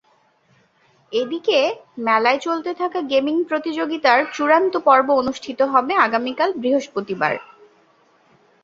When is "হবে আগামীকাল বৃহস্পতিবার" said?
5.73-7.33